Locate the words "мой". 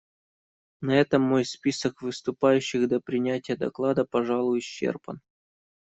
1.21-1.45